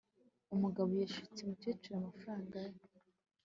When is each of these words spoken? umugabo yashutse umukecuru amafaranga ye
umugabo 0.55 0.91
yashutse 1.01 1.37
umukecuru 1.41 1.95
amafaranga 1.97 2.57
ye 2.67 2.77